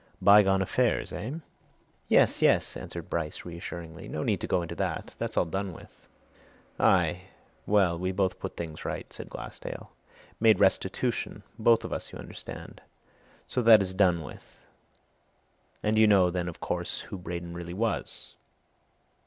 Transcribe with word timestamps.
"Bygone 0.19 0.63
affairs, 0.63 1.13
eh?" 1.13 1.29
"Yes, 2.07 2.41
yes!" 2.41 2.75
answered 2.75 3.07
Bryce 3.07 3.45
reassuringly. 3.45 4.07
"No 4.07 4.23
need 4.23 4.41
to 4.41 4.47
go 4.47 4.63
into 4.63 4.73
that 4.77 5.13
that's 5.19 5.37
all 5.37 5.45
done 5.45 5.73
with." 5.73 6.07
"Aye 6.79 7.25
well, 7.67 7.99
we 7.99 8.11
both 8.11 8.39
put 8.39 8.57
things 8.57 8.83
right," 8.83 9.13
said 9.13 9.29
Glassdale. 9.29 9.91
"Made 10.39 10.59
restitution 10.59 11.43
both 11.59 11.83
of 11.85 11.93
us, 11.93 12.11
you 12.11 12.17
understand. 12.17 12.81
So 13.45 13.61
that 13.61 13.83
is 13.83 13.93
done 13.93 14.23
with? 14.23 14.59
And 15.83 15.99
you 15.99 16.07
know, 16.07 16.31
then, 16.31 16.49
of 16.49 16.59
course, 16.59 17.01
who 17.01 17.19
Braden 17.19 17.53
really 17.53 17.75
was?" 17.75 18.33